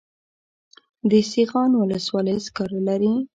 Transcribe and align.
د 1.09 1.11
سیغان 1.31 1.71
ولسوالۍ 1.77 2.37
سکاره 2.45 2.79
لري 2.87 3.13